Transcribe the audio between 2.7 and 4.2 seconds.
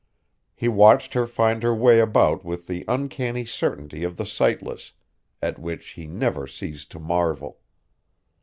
uncanny certainty of